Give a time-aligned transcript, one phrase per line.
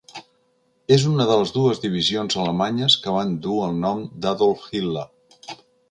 [0.95, 5.07] És una de les dues divisions alemanyes que van dur el nom d'Adolf Hitler.